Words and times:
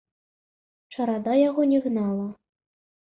Чарада 0.95 1.37
яго 1.49 1.61
не 1.75 1.79
гнала. 1.87 2.27